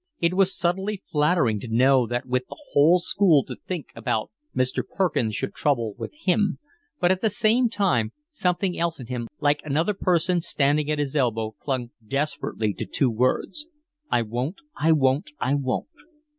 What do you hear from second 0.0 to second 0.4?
It